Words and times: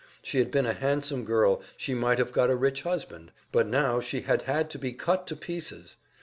She 0.23 0.39
had 0.39 0.49
been 0.49 0.65
a 0.65 0.73
handsome 0.73 1.23
girl, 1.25 1.61
she 1.77 1.93
might 1.93 2.17
have 2.17 2.31
got 2.31 2.49
a 2.49 2.55
rich 2.55 2.81
husband, 2.81 3.31
but 3.51 3.67
now 3.67 3.99
she 4.01 4.21
had 4.21 4.41
had 4.41 4.67
to 4.71 4.79
be 4.79 4.93
cut 4.93 5.27
to 5.27 5.35
pieces! 5.35 5.97